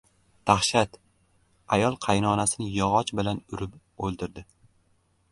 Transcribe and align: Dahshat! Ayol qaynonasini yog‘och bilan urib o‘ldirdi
Dahshat! 0.51 0.95
Ayol 1.75 1.97
qaynonasini 2.05 2.69
yog‘och 2.77 3.11
bilan 3.19 3.43
urib 3.57 3.77
o‘ldirdi 4.07 4.45